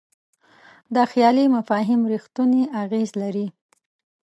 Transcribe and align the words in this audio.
دا 0.95 1.03
خیالي 1.11 1.45
مفاهیم 1.55 2.01
رښتونی 2.13 2.61
اغېز 2.83 3.09
لري. 3.21 3.47